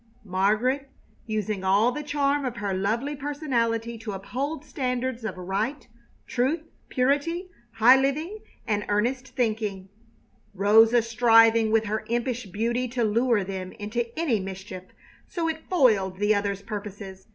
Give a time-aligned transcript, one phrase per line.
[0.25, 0.89] Margaret,
[1.27, 5.87] using all the charm of her lovely personality to uphold standards of right,
[6.25, 9.89] truth, purity, high living, and earnest thinking;
[10.55, 14.85] Rosa striving with her impish beauty to lure them into any mischief
[15.27, 17.27] so it foiled the other's purposes.